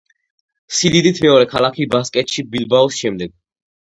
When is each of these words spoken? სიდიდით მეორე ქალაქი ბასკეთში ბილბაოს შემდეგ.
სიდიდით 0.77 1.21
მეორე 1.27 1.47
ქალაქი 1.53 1.87
ბასკეთში 1.93 2.47
ბილბაოს 2.57 2.99
შემდეგ. 3.03 3.37